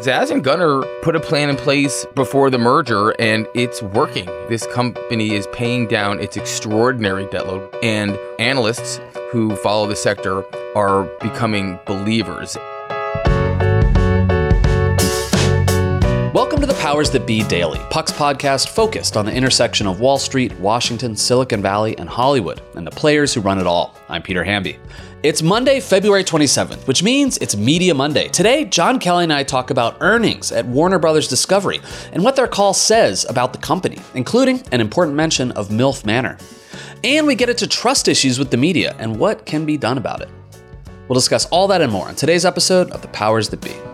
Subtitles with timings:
[0.00, 4.26] Zaz and Gunnar put a plan in place before the merger and it's working.
[4.48, 10.44] This company is paying down its extraordinary debt load, and analysts who follow the sector
[10.76, 12.56] are becoming believers.
[16.44, 20.18] Welcome to the Powers That Be Daily, Puck's podcast focused on the intersection of Wall
[20.18, 23.96] Street, Washington, Silicon Valley, and Hollywood, and the players who run it all.
[24.10, 24.78] I'm Peter Hamby.
[25.22, 28.28] It's Monday, February 27th, which means it's Media Monday.
[28.28, 31.80] Today, John Kelly and I talk about earnings at Warner Brothers Discovery
[32.12, 36.36] and what their call says about the company, including an important mention of MILF Manor.
[37.02, 40.20] And we get into trust issues with the media and what can be done about
[40.20, 40.28] it.
[41.08, 43.93] We'll discuss all that and more on today's episode of The Powers That Be.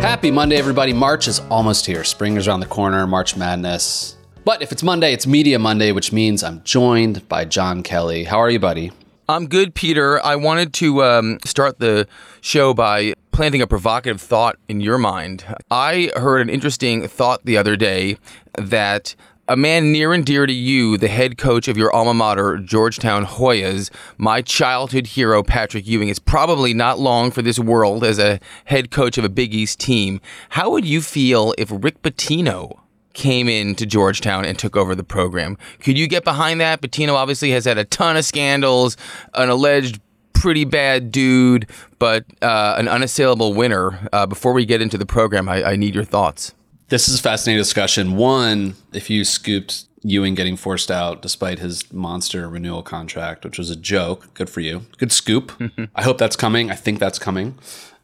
[0.00, 0.94] Happy Monday, everybody.
[0.94, 2.04] March is almost here.
[2.04, 4.16] Spring is around the corner, March Madness.
[4.46, 8.24] But if it's Monday, it's Media Monday, which means I'm joined by John Kelly.
[8.24, 8.92] How are you, buddy?
[9.28, 10.24] I'm good, Peter.
[10.24, 12.08] I wanted to um, start the
[12.40, 15.44] show by planting a provocative thought in your mind.
[15.70, 18.16] I heard an interesting thought the other day
[18.56, 19.14] that
[19.50, 23.26] a man near and dear to you, the head coach of your alma mater, Georgetown
[23.26, 28.38] Hoyas, my childhood hero, Patrick Ewing, is probably not long for this world as a
[28.66, 30.20] head coach of a Big East team.
[30.50, 32.78] How would you feel if Rick Pitino
[33.12, 35.58] came in to Georgetown and took over the program?
[35.80, 36.80] Could you get behind that?
[36.80, 38.96] Pitino obviously has had a ton of scandals,
[39.34, 40.00] an alleged
[40.32, 41.68] pretty bad dude,
[41.98, 44.08] but uh, an unassailable winner.
[44.12, 46.54] Uh, before we get into the program, I, I need your thoughts.
[46.90, 48.16] This is a fascinating discussion.
[48.16, 53.70] One, if you scooped Ewing getting forced out despite his monster renewal contract, which was
[53.70, 54.82] a joke, good for you.
[54.98, 55.52] Good scoop.
[55.94, 56.70] I hope that's coming.
[56.70, 57.56] I think that's coming.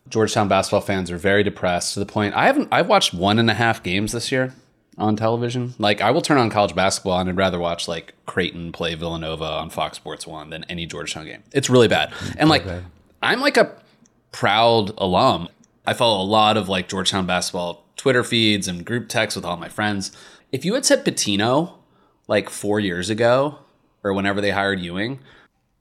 [0.09, 3.51] Georgetown basketball fans are very depressed to the point I haven't I've watched one and
[3.51, 4.55] a half games this year
[4.97, 5.75] on television.
[5.79, 9.45] Like I will turn on college basketball and I'd rather watch like Creighton play Villanova
[9.45, 11.43] on Fox Sports One than any Georgetown game.
[11.53, 12.13] It's really bad.
[12.39, 12.83] And like Okay.
[13.21, 13.73] I'm like a
[14.31, 15.49] proud alum.
[15.87, 19.56] I follow a lot of like Georgetown basketball Twitter feeds and group texts with all
[19.56, 20.12] my friends.
[20.53, 21.72] If you had said Pitino
[22.28, 23.59] like four years ago
[24.05, 25.19] or whenever they hired Ewing,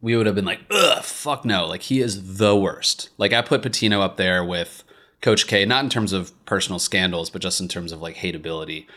[0.02, 1.67] we would have been like, ugh, fuck no.
[1.67, 3.09] Like he is the worst.
[3.20, 4.84] Like I put Pitino up there with
[5.22, 8.88] Coach K, not in terms of personal scandals, but just in terms of like hateability.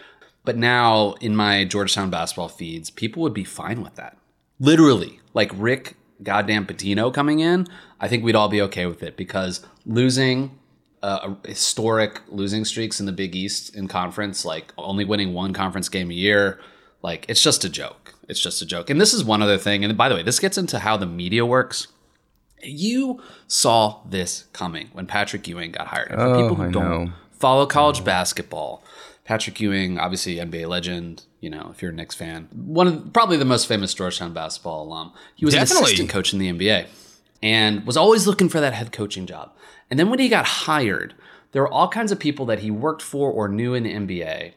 [0.46, 4.16] But now in my Georgetown basketball feeds, people would be fine with that.
[4.58, 7.66] Literally, like Rick goddamn Pitino coming in,
[8.00, 10.58] I think we'd all be okay with it because losing
[11.02, 15.52] uh, a historic losing streaks in the Big East in conference, like only winning one
[15.52, 16.60] conference game a year,
[17.02, 18.14] like it's just a joke.
[18.28, 18.90] It's just a joke.
[18.90, 19.84] And this is one other thing.
[19.84, 21.86] And by the way, this gets into how the media works.
[22.62, 26.10] You saw this coming when Patrick Ewing got hired.
[26.10, 27.12] And for Oh, people who I don't know.
[27.32, 28.82] follow college basketball,
[29.24, 31.22] Patrick Ewing, obviously NBA legend.
[31.40, 34.82] You know, if you're a Knicks fan, one of probably the most famous Georgetown basketball
[34.82, 35.12] alum.
[35.36, 36.86] He was an assistant coach in the NBA.
[37.42, 39.52] and was always looking for that head coaching job.
[39.90, 41.14] And then when he got hired,
[41.52, 44.52] there were all kinds of people that he worked for or knew in the NBA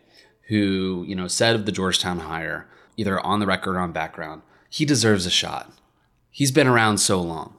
[0.48, 2.68] who, you know, said of the Georgetown hire,
[2.98, 5.72] either on the record or on background, he deserves a shot.
[6.30, 7.56] He's been around so long.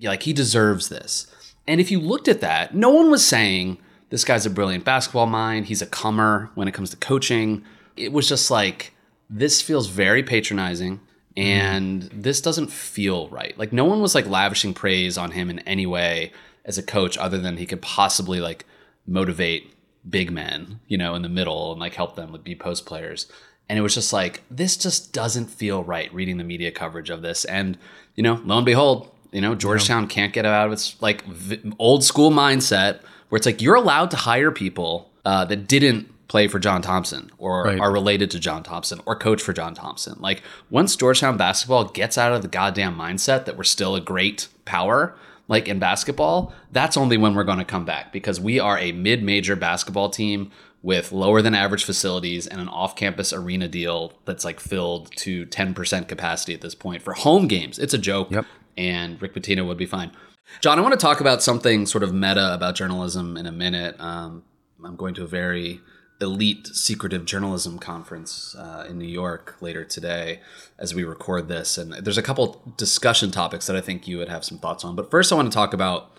[0.00, 1.26] Like he deserves this.
[1.66, 3.78] And if you looked at that, no one was saying
[4.10, 5.66] this guy's a brilliant basketball mind.
[5.66, 7.64] He's a comer when it comes to coaching.
[7.96, 8.92] It was just like,
[9.30, 11.00] this feels very patronizing
[11.36, 13.56] and this doesn't feel right.
[13.58, 16.32] Like no one was like lavishing praise on him in any way
[16.64, 18.64] as a coach other than he could possibly like
[19.06, 19.72] motivate
[20.08, 23.26] big men, you know, in the middle and like help them with be post players.
[23.68, 27.22] And it was just like this just doesn't feel right reading the media coverage of
[27.22, 27.78] this and
[28.14, 31.72] you know, lo and behold, you know, Georgetown can't get out of its like v-
[31.78, 36.46] old school mindset where it's like you're allowed to hire people uh, that didn't play
[36.46, 37.80] for John Thompson or Right.
[37.80, 40.16] are related to John Thompson or coach for John Thompson.
[40.20, 44.48] Like once Georgetown basketball gets out of the goddamn mindset that we're still a great
[44.64, 45.16] power,
[45.48, 48.92] like in basketball, that's only when we're going to come back because we are a
[48.92, 50.50] mid-major basketball team
[50.82, 56.08] with lower than average facilities and an off-campus arena deal that's like filled to 10%
[56.08, 57.78] capacity at this point for home games.
[57.78, 58.46] It's a joke Yep.
[58.76, 60.12] and Rick Pitino would be fine.
[60.60, 63.98] John, I want to talk about something sort of meta about journalism in a minute.
[63.98, 64.42] Um,
[64.84, 65.80] I'm going to a very
[66.24, 70.40] elite secretive journalism conference uh, in New York later today
[70.78, 71.78] as we record this.
[71.78, 74.96] And there's a couple discussion topics that I think you would have some thoughts on.
[74.96, 76.10] But first, I want to talk about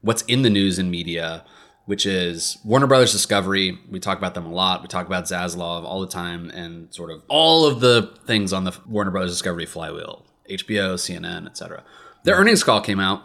[0.00, 1.44] what's in the news and media,
[1.86, 3.78] which is Warner Brothers Discovery.
[3.88, 4.82] We talk about them a lot.
[4.82, 8.64] We talk about Zaslav all the time and sort of all of the things on
[8.64, 11.84] the Warner Brothers Discovery flywheel HBO, CNN, etc.
[12.24, 13.22] Their earnings call came out.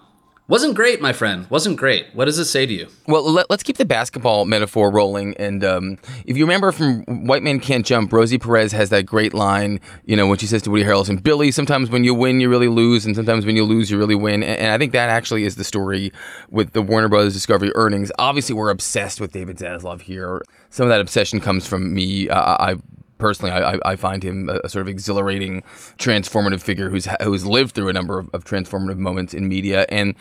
[0.47, 1.49] Wasn't great, my friend.
[1.49, 2.05] Wasn't great.
[2.13, 2.87] What does it say to you?
[3.07, 5.35] Well, let, us keep the basketball metaphor rolling.
[5.37, 9.33] And um, if you remember from White Man Can't Jump, Rosie Perez has that great
[9.33, 12.47] line, you know, when she says to Woody Harrelson, Billy, sometimes when you win, you
[12.47, 14.43] really lose, and sometimes when you lose, you really win.
[14.43, 16.13] And, and I think that actually is the story
[16.51, 18.11] with the Warner Brothers Discovery earnings.
[18.19, 20.43] Obviously, we're obsessed with David Zaslav here.
[20.69, 22.29] Some of that obsession comes from me.
[22.29, 22.75] I
[23.17, 25.63] personally, I, I find him a, sort of exhilarating,
[25.97, 29.85] transformative figure who's who's lived through a number of, of transformative moments in media.
[29.89, 30.15] And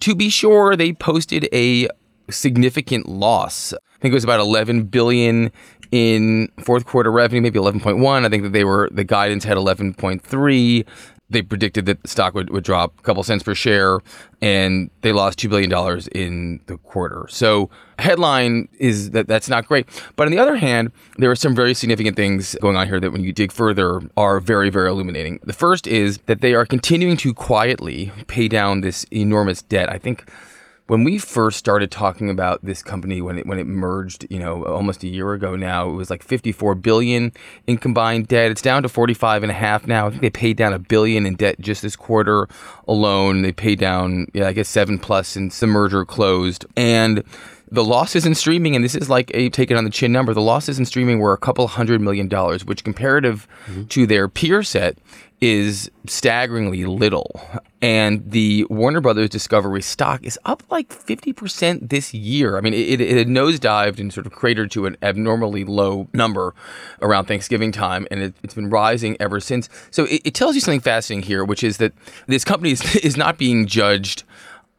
[0.00, 1.88] to be sure, they posted a
[2.30, 3.72] significant loss.
[3.72, 5.52] I think it was about 11 billion
[5.90, 8.24] in fourth quarter revenue, maybe 11.1.
[8.24, 10.86] I think that they were the guidance had 11.3.
[11.32, 13.98] They predicted that the stock would, would drop a couple cents per share,
[14.40, 15.72] and they lost $2 billion
[16.12, 17.26] in the quarter.
[17.28, 19.86] So, headline is that that's not great.
[20.16, 23.12] But on the other hand, there are some very significant things going on here that,
[23.12, 25.40] when you dig further, are very, very illuminating.
[25.42, 29.90] The first is that they are continuing to quietly pay down this enormous debt.
[29.90, 30.28] I think
[30.92, 34.62] when we first started talking about this company when it when it merged, you know,
[34.66, 37.32] almost a year ago now, it was like 54 billion
[37.66, 38.50] in combined debt.
[38.50, 40.06] It's down to 45 and a half now.
[40.06, 42.46] I think they paid down a billion in debt just this quarter
[42.86, 43.40] alone.
[43.40, 46.66] They paid down, yeah, I guess 7 plus since the merger closed.
[46.76, 47.24] And
[47.70, 50.34] the losses in streaming, and this is like a take it on the chin number,
[50.34, 53.84] the losses in streaming were a couple hundred million dollars, which comparative mm-hmm.
[53.84, 54.98] to their peer set
[55.42, 57.40] is staggeringly little.
[57.82, 62.56] And the Warner Brothers Discovery stock is up like 50% this year.
[62.56, 66.54] I mean, it, it had nosedived and sort of cratered to an abnormally low number
[67.02, 69.68] around Thanksgiving time, and it, it's been rising ever since.
[69.90, 71.92] So it, it tells you something fascinating here, which is that
[72.28, 74.22] this company is, is not being judged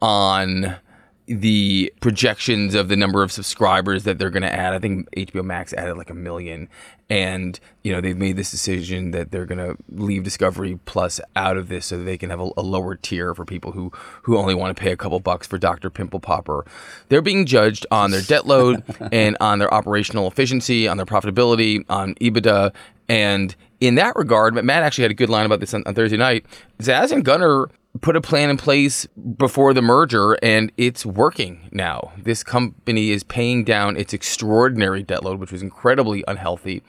[0.01, 0.77] on
[1.25, 4.73] the projections of the number of subscribers that they're going to add.
[4.73, 6.67] I think HBO Max added like a million,
[7.09, 11.55] and you know they've made this decision that they're going to leave Discovery Plus out
[11.55, 13.91] of this so that they can have a, a lower tier for people who
[14.23, 16.65] who only want to pay a couple bucks for Doctor Pimple Popper.
[17.09, 21.85] They're being judged on their debt load and on their operational efficiency, on their profitability,
[21.89, 22.73] on EBITDA,
[23.07, 26.17] and in that regard, Matt actually had a good line about this on, on Thursday
[26.17, 26.45] night.
[26.79, 27.69] Zaz and Gunnar
[28.01, 29.05] put a plan in place
[29.37, 32.11] before the merger and it's working now.
[32.17, 36.81] This company is paying down its extraordinary debt load, which was incredibly unhealthy.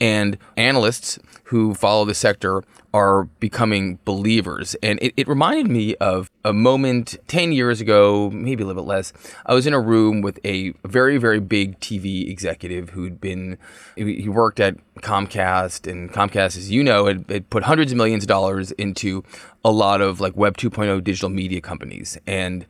[0.00, 4.74] And analysts who follow the sector are becoming believers.
[4.82, 8.88] And it, it reminded me of a moment 10 years ago, maybe a little bit
[8.88, 9.12] less.
[9.46, 13.58] I was in a room with a very, very big TV executive who'd been,
[13.96, 18.24] he worked at Comcast, and Comcast, as you know, had, had put hundreds of millions
[18.24, 19.24] of dollars into
[19.64, 22.18] a lot of like Web 2.0 digital media companies.
[22.26, 22.66] And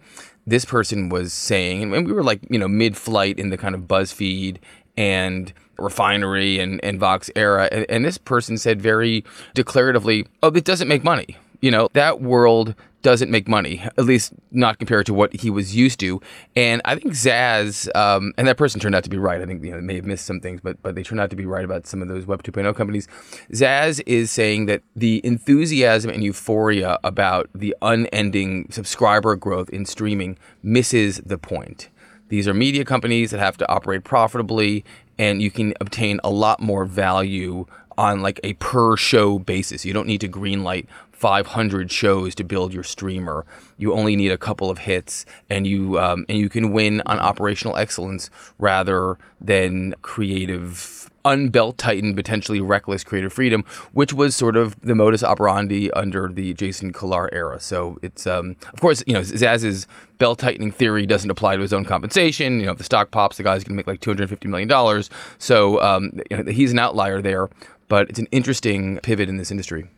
[0.47, 3.75] this person was saying, and we were like, you know, mid flight in the kind
[3.75, 4.59] of BuzzFeed
[5.01, 7.71] and refinery and, and Vox era.
[7.73, 9.25] And, and this person said very
[9.57, 11.39] declaratively, oh, it doesn't make money.
[11.63, 15.75] You know, that world doesn't make money, at least not compared to what he was
[15.75, 16.21] used to.
[16.55, 19.41] And I think Zaz, um, and that person turned out to be right.
[19.41, 21.31] I think you know they may have missed some things, but but they turned out
[21.31, 23.09] to be right about some of those Web 2.0 companies.
[23.53, 30.37] Zaz is saying that the enthusiasm and euphoria about the unending subscriber growth in streaming
[30.63, 31.89] misses the point.
[32.31, 34.85] These are media companies that have to operate profitably,
[35.19, 37.67] and you can obtain a lot more value
[37.99, 39.85] on like a per show basis.
[39.85, 43.45] You don't need to greenlight 500 shows to build your streamer.
[43.79, 47.19] You only need a couple of hits, and you um, and you can win on
[47.19, 54.81] operational excellence rather than creative unbelt tightened, potentially reckless creative freedom, which was sort of
[54.81, 57.61] the modus operandi under the Jason Kilar era.
[57.61, 59.87] So it's, um, of course, you know, Zaz's
[60.19, 62.61] belt tightening theory doesn't apply to his own compensation.
[62.61, 65.05] You know, if the stock pops, the guy's going to make like $250 million.
[65.39, 67.49] So um, you know, he's an outlier there,
[67.89, 69.89] but it's an interesting pivot in this industry.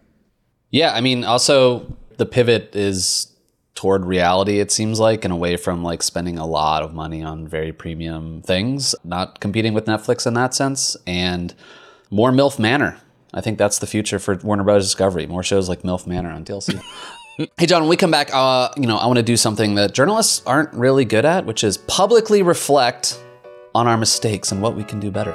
[0.71, 3.31] Yeah, I mean, also the pivot is
[3.82, 7.48] toward reality it seems like and away from like spending a lot of money on
[7.48, 11.52] very premium things not competing with netflix in that sense and
[12.12, 12.98] more milf manor.
[13.34, 15.26] I think that's the future for warner bros discovery.
[15.26, 16.80] More shows like milf manor on TLC
[17.56, 19.94] hey john when we come back uh, you know i want to do something that
[19.94, 23.18] journalists aren't really good at which is publicly reflect
[23.74, 25.34] on our mistakes and what we can do better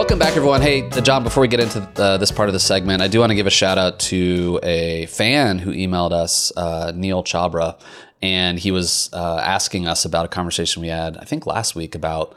[0.00, 0.62] Welcome back, everyone.
[0.62, 3.32] Hey, John, before we get into uh, this part of the segment, I do want
[3.32, 7.78] to give a shout out to a fan who emailed us, uh, Neil Chabra,
[8.22, 11.94] and he was uh, asking us about a conversation we had, I think, last week
[11.94, 12.34] about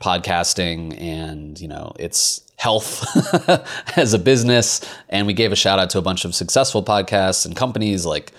[0.00, 3.04] podcasting and, you know, its health
[3.98, 4.80] as a business.
[5.10, 8.32] And we gave a shout out to a bunch of successful podcasts and companies like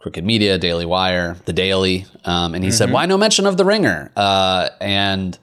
[0.00, 2.04] Crooked Media, Daily Wire, The Daily.
[2.26, 2.76] Um, and he mm-hmm.
[2.76, 4.12] said, why no mention of The Ringer?
[4.14, 5.38] Uh, and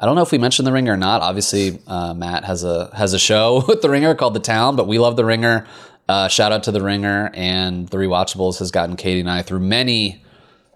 [0.00, 1.22] I don't know if we mentioned The Ringer or not.
[1.22, 4.86] Obviously, uh, Matt has a has a show with The Ringer called The Town, but
[4.86, 5.66] we love The Ringer.
[6.08, 9.60] Uh, shout out to The Ringer and The Rewatchables has gotten Katie and I through
[9.60, 10.22] many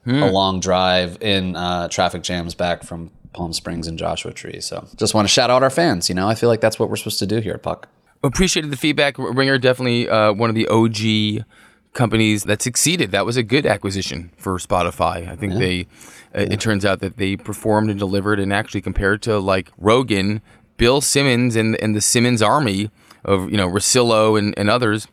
[0.04, 0.22] hmm.
[0.22, 4.60] a long drive in uh, traffic jams back from Palm Springs and Joshua Tree.
[4.60, 6.08] So just want to shout out our fans.
[6.08, 7.88] You know, I feel like that's what we're supposed to do here at Puck.
[8.22, 9.16] Appreciated the feedback.
[9.18, 11.46] Ringer definitely uh, one of the OG
[11.92, 13.10] companies that succeeded.
[13.10, 15.28] That was a good acquisition for Spotify.
[15.28, 15.58] I think yeah.
[15.58, 15.86] they.
[16.34, 16.42] Yeah.
[16.42, 20.40] It turns out that they performed and delivered, and actually compared to like Rogan,
[20.76, 22.90] Bill Simmons, and and the Simmons Army
[23.24, 25.08] of you know Russillo and, and others,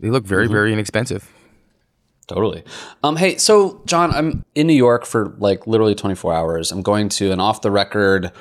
[0.00, 0.52] they look very mm-hmm.
[0.52, 1.32] very inexpensive.
[2.26, 2.64] Totally.
[3.04, 6.72] Um, hey, so John, I'm in New York for like literally 24 hours.
[6.72, 8.32] I'm going to an off the record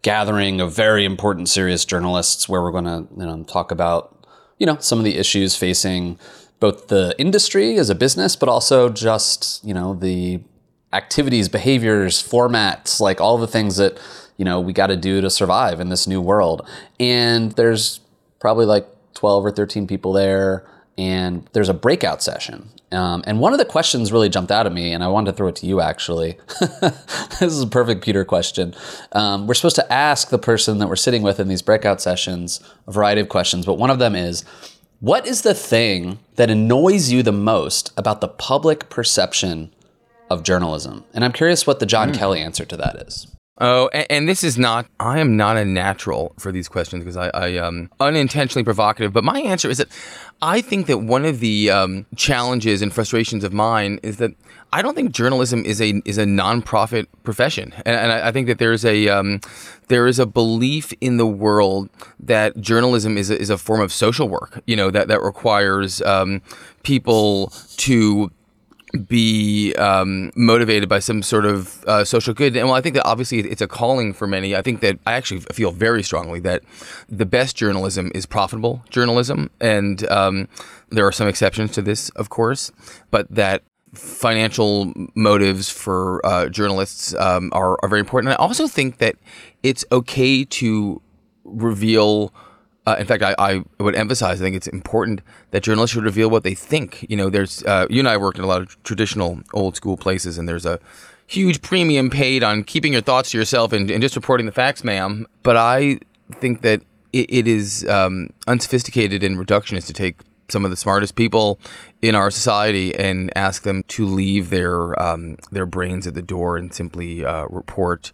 [0.00, 4.26] gathering of very important, serious journalists where we're going to you know, talk about
[4.58, 6.18] you know some of the issues facing
[6.60, 10.40] both the industry as a business, but also just you know the
[10.94, 13.98] activities, behaviors, formats, like all the things that
[14.36, 16.66] you know we got to do to survive in this new world.
[16.98, 18.00] And there's
[18.40, 20.64] probably like 12 or 13 people there,
[20.96, 22.70] and there's a breakout session.
[22.92, 25.36] Um, and one of the questions really jumped out at me, and I wanted to
[25.36, 26.38] throw it to you actually.
[26.60, 28.74] this is a perfect Peter question.
[29.12, 32.60] Um, we're supposed to ask the person that we're sitting with in these breakout sessions
[32.86, 34.44] a variety of questions, but one of them is
[35.00, 39.73] what is the thing that annoys you the most about the public perception
[40.34, 41.04] of journalism?
[41.14, 42.18] And I'm curious what the John mm.
[42.18, 43.26] Kelly answer to that is.
[43.60, 47.16] Oh, and, and, this is not, I am not a natural for these questions because
[47.16, 49.12] I, I um unintentionally provocative.
[49.12, 49.88] But my answer is that
[50.42, 54.32] I think that one of the um, challenges and frustrations of mine is that
[54.72, 58.48] I don't think journalism is a is a nonprofit profession, and, and I, I, think
[58.48, 59.40] that there's a um,
[59.86, 61.88] there is a belief in the world
[62.18, 64.60] that journalism is a, is a form of social work.
[64.66, 66.42] You know that that requires um,
[66.82, 68.32] people to
[68.94, 72.56] be um, motivated by some sort of uh, social good.
[72.56, 74.54] And well, I think that obviously it's a calling for many.
[74.54, 76.62] I think that I actually feel very strongly that
[77.08, 79.50] the best journalism is profitable journalism.
[79.60, 80.48] And um,
[80.90, 82.70] there are some exceptions to this, of course,
[83.10, 83.62] but that
[83.94, 88.32] financial motives for uh, journalists um, are, are very important.
[88.32, 89.16] And I also think that
[89.62, 91.00] it's okay to
[91.44, 92.32] reveal
[92.86, 94.40] Uh, in fact, I, I would emphasize.
[94.40, 95.22] I think it's important
[95.52, 97.06] that journalists should reveal what they think.
[97.08, 99.96] You know, there's uh, you and I worked in a lot of traditional old school
[99.96, 100.78] places, and there's a
[101.26, 104.84] huge premium paid on keeping your thoughts to yourself and, and just reporting the facts,
[104.84, 105.26] ma'am.
[105.42, 105.98] But I
[106.32, 110.16] think that it, it is um, unsophisticated and reductionist to take
[110.48, 111.58] some of the smartest people
[112.02, 116.56] in our society and ask them to leave their um, their brains at the door
[116.56, 118.12] and simply uh, report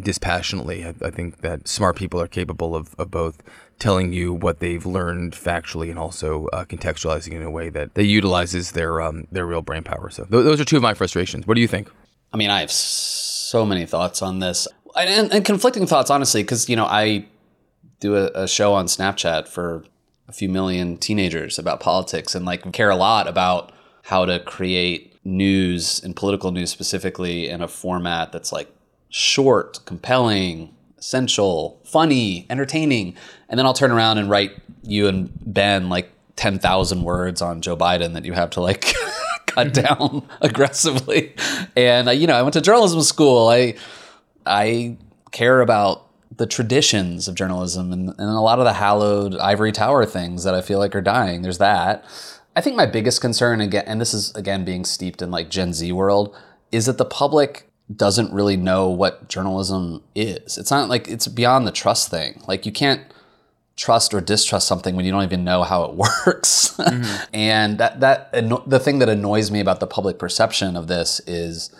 [0.00, 0.84] dispassionately.
[0.84, 3.42] I, I, think that smart people are capable of, of both
[3.78, 8.04] telling you what they've learned factually and also uh, contextualizing in a way that, that
[8.04, 10.10] utilizes their um, their real brain power.
[10.10, 11.46] So th- those are two of my frustrations.
[11.46, 11.90] What do you think?
[12.32, 16.68] I mean, I have so many thoughts on this and, and conflicting thoughts, honestly, because
[16.68, 17.26] you know I
[18.00, 19.84] do a, a show on Snapchat for
[20.30, 23.72] a few million teenagers about politics and like care a lot about
[24.04, 28.72] how to create news and political news specifically in a format that's like
[29.08, 33.16] short, compelling, essential, funny, entertaining.
[33.48, 34.52] And then I'll turn around and write
[34.84, 38.94] you and Ben like 10,000 words on Joe Biden that you have to like
[39.46, 41.34] cut down aggressively.
[41.74, 43.48] And uh, you know, I went to journalism school.
[43.48, 43.74] I
[44.46, 44.96] I
[45.32, 50.06] care about the traditions of journalism and, and a lot of the hallowed ivory tower
[50.06, 51.42] things that I feel like are dying.
[51.42, 52.04] There's that.
[52.56, 55.72] I think my biggest concern again, and this is again being steeped in like Gen
[55.72, 56.36] Z world,
[56.72, 60.56] is that the public doesn't really know what journalism is.
[60.56, 62.42] It's not like it's beyond the trust thing.
[62.46, 63.02] Like you can't
[63.76, 65.94] trust or distrust something when you don't even know how it
[66.26, 66.74] works.
[66.76, 67.24] Mm-hmm.
[67.34, 68.32] and that that
[68.66, 71.74] the thing that annoys me about the public perception of this is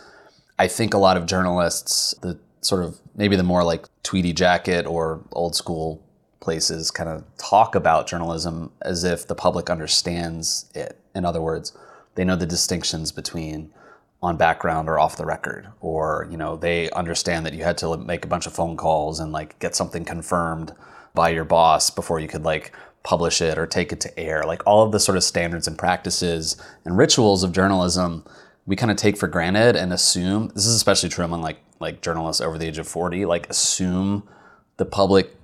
[0.58, 4.86] I think a lot of journalists the sort of maybe the more like tweedy jacket
[4.86, 6.02] or old school
[6.40, 10.98] places kind of talk about journalism as if the public understands it.
[11.14, 11.76] In other words,
[12.14, 13.72] they know the distinctions between
[14.22, 17.96] on background or off the record or you know they understand that you had to
[17.96, 20.74] make a bunch of phone calls and like get something confirmed
[21.14, 24.62] by your boss before you could like publish it or take it to air like
[24.66, 28.22] all of the sort of standards and practices and rituals of journalism
[28.70, 32.00] we kind of take for granted and assume this is especially true among like like
[32.02, 34.22] journalists over the age of 40 like assume
[34.76, 35.34] the public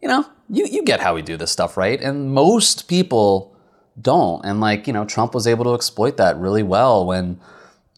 [0.00, 2.00] you know you, you get how we do this stuff right?
[2.00, 3.54] And most people
[4.00, 4.42] don't.
[4.46, 7.38] And like you know trump was able to exploit that really well when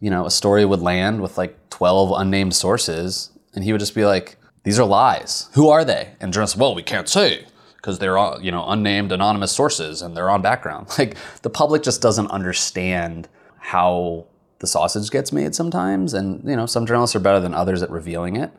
[0.01, 3.95] you know a story would land with like 12 unnamed sources and he would just
[3.95, 5.49] be like these are lies.
[5.55, 6.15] Who are they?
[6.19, 10.17] And journalists well we can't say because they're all you know unnamed anonymous sources and
[10.17, 10.89] they're on background.
[10.99, 13.29] Like the public just doesn't understand
[13.61, 14.27] how
[14.63, 16.15] the sausage gets made sometimes.
[16.15, 18.53] And, you know, some journalists are better than others at revealing it.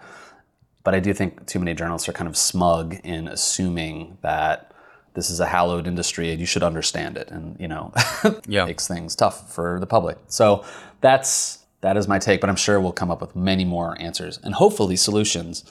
[0.83, 4.73] But I do think too many journalists are kind of smug in assuming that
[5.13, 7.31] this is a hallowed industry and you should understand it.
[7.31, 7.93] And, you know,
[8.47, 8.65] yeah.
[8.65, 10.17] makes things tough for the public.
[10.27, 10.65] So
[10.99, 14.39] that's that is my take, but I'm sure we'll come up with many more answers
[14.43, 15.63] and hopefully solutions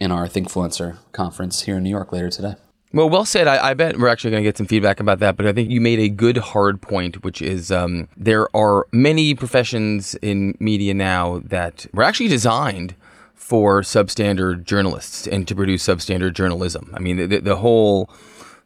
[0.00, 2.54] in our Thinkfluencer conference here in New York later today.
[2.96, 3.46] Well, well said.
[3.46, 5.70] I, I bet we're actually going to get some feedback about that, but I think
[5.70, 10.94] you made a good hard point, which is um, there are many professions in media
[10.94, 12.94] now that were actually designed
[13.34, 16.90] for substandard journalists and to produce substandard journalism.
[16.94, 18.08] I mean, the, the whole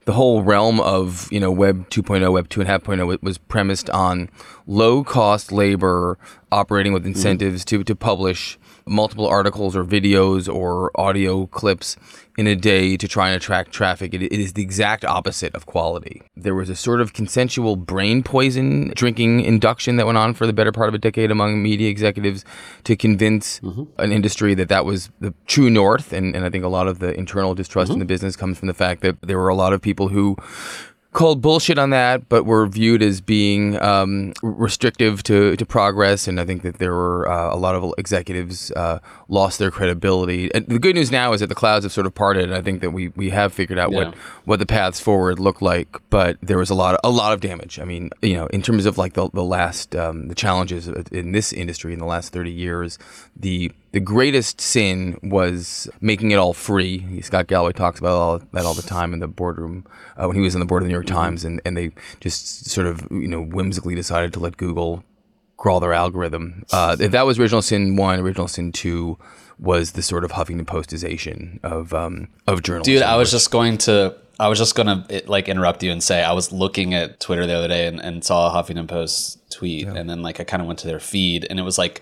[0.04, 4.30] the whole realm of you know Web 2.0, Web 2.5.0 was premised on
[4.64, 6.18] low cost labor
[6.52, 7.78] operating with incentives mm-hmm.
[7.78, 11.96] to to publish multiple articles or videos or audio clips
[12.38, 14.14] in a day to try and attract traffic.
[14.14, 16.22] It, it is the exact opposite of quality.
[16.36, 20.52] There was a sort of consensual brain poison drinking induction that went on for the
[20.52, 22.44] better part of a decade among media executives
[22.84, 23.84] to convince mm-hmm.
[23.98, 26.12] an industry that that was the true north.
[26.12, 27.94] And, and I think a lot of the internal distrust mm-hmm.
[27.94, 30.36] in the business comes from the fact that there were a lot of people who
[31.12, 36.28] called bullshit on that, but were viewed as being um, restrictive to, to progress.
[36.28, 40.54] And I think that there were uh, a lot of executives uh, lost their credibility.
[40.54, 42.44] And the good news now is that the clouds have sort of parted.
[42.44, 44.04] And I think that we, we have figured out yeah.
[44.04, 45.88] what, what the paths forward look like.
[46.10, 47.80] But there was a lot of, a lot of damage.
[47.80, 51.32] I mean, you know, in terms of like the, the last um, the challenges in
[51.32, 52.98] this industry in the last thirty years,
[53.36, 57.20] the the greatest sin was making it all free.
[57.22, 59.84] Scott Galloway talks about all, that all the time in the boardroom
[60.16, 61.16] uh, when he was on the board of the New York mm-hmm.
[61.16, 65.04] Times, and, and they just sort of you know whimsically decided to let Google
[65.56, 66.64] crawl their algorithm.
[66.72, 68.20] Uh, that was original sin one.
[68.20, 69.18] Original sin two
[69.58, 72.94] was the sort of Huffington Postization of um, of journalism.
[72.94, 74.16] Dude, I was just going to.
[74.38, 77.52] I was just gonna like interrupt you and say I was looking at Twitter the
[77.52, 79.94] other day and, and saw a Huffington Post tweet, yeah.
[79.94, 82.00] and then like I kind of went to their feed, and it was like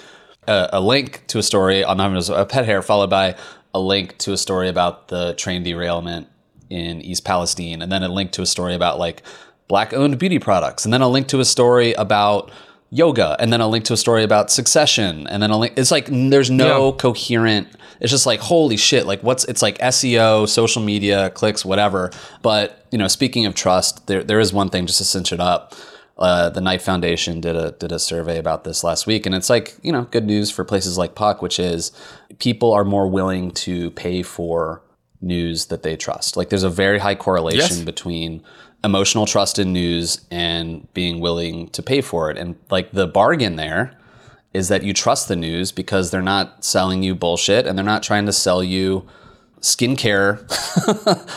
[0.49, 3.37] a, a link to a story on a pet hair, followed by
[3.75, 6.27] a link to a story about the train derailment
[6.71, 9.23] in East Palestine, and then a link to a story about like
[9.69, 12.51] black owned beauty products, and then a link to a story about
[12.91, 15.75] yoga, and then a link to a story about succession, and then a link.
[15.77, 16.97] It's like there's no yeah.
[16.97, 17.69] coherent.
[18.01, 19.07] It's just like holy shit.
[19.07, 22.11] Like what's it's like SEO, social media, clicks, whatever.
[22.43, 25.41] But you know, speaking of trust, there there is one thing just to cinch it
[25.41, 25.75] up.
[26.19, 29.49] Uh, the Knight Foundation did a did a survey about this last week, and it's
[29.49, 31.93] like you know good news for places like Puck, which is
[32.39, 34.83] people are more willing to pay for
[35.21, 36.37] news that they trust.
[36.37, 37.85] Like there's a very high correlation Yes.
[37.85, 38.43] between
[38.85, 43.57] emotional trust in news and being willing to pay for it, and like the bargain
[43.57, 43.93] there
[44.55, 48.03] is that you trust the news because they're not selling you bullshit and they're not
[48.03, 49.07] trying to sell you
[49.61, 50.39] skincare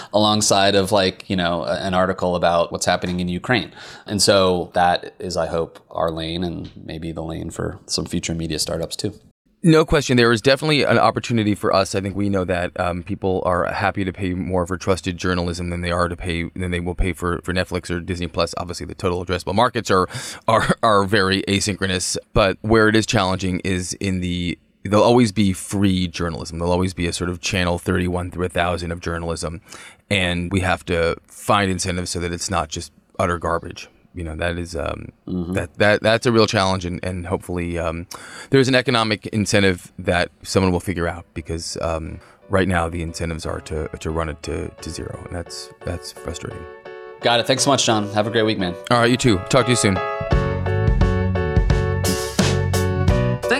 [0.13, 3.71] alongside of like you know an article about what's happening in Ukraine.
[4.05, 8.36] And so that is I hope our lane and maybe the lane for some future
[8.36, 9.19] media startups too.
[9.63, 10.17] No question.
[10.17, 11.93] There is definitely an opportunity for us.
[11.93, 15.69] I think we know that um, people are happy to pay more for trusted journalism
[15.69, 18.55] than they are to pay than they will pay for, for Netflix or Disney Plus.
[18.57, 20.07] Obviously, the total addressable markets are
[20.47, 22.17] are are very asynchronous.
[22.34, 26.60] But where it is challenging is in the there'll always be free journalism.
[26.60, 29.62] There'll always be a sort of channel 31 through a thousand of journalism,
[30.10, 33.89] and we have to find incentives so that it's not just utter garbage.
[34.13, 38.08] You know that is um, that that that's a real challenge, and and hopefully um,
[38.50, 43.46] there's an economic incentive that someone will figure out because um, right now the incentives
[43.46, 46.63] are to to run it to, to zero, and that's that's frustrating.
[47.22, 47.48] Got it.
[47.48, 48.12] Thanks so much, John.
[48.12, 48.76] Have a great week, man.
[48.89, 49.38] All right, you too.
[49.50, 50.20] Talk to you soon.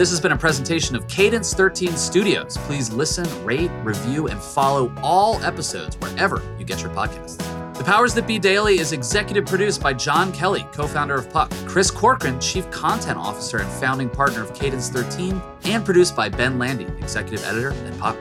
[0.00, 2.56] This has been a presentation of Cadence 13 Studios.
[2.62, 7.36] Please listen, rate, review, and follow all episodes wherever you get your podcasts.
[7.76, 11.52] The Powers That Be Daily is executive produced by John Kelly, co founder of Puck,
[11.66, 16.58] Chris Corcoran, chief content officer and founding partner of Cadence 13, and produced by Ben
[16.58, 18.16] Landy, executive editor at Puck.